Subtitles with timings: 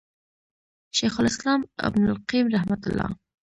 [0.95, 3.15] شيخ الإسلام ابن القيّم رحمه الله